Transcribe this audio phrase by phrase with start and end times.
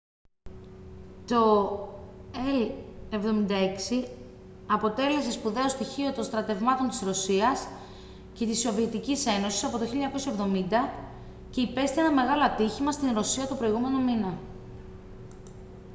[1.25, 1.39] το
[2.33, 4.07] il-76
[4.67, 7.67] αποτέλεσε σπουδαίο στοιχείο των στρατευμάτων της ρωσίας
[8.33, 10.89] και της σοβιετικής ένωσης από το 1970
[11.51, 14.37] και υπέστη ένα μεγάλο ατύχημα στη ρωσία τον προηγούμενο μήνα